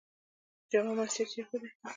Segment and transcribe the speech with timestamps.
[0.71, 1.69] جامع مسجد چیرته دی؟